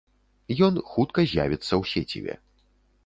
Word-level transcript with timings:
Ён 0.67 0.73
хутка 0.93 1.25
з'явіцца 1.33 1.69
ў 1.69 1.83
сеціве. 1.93 2.33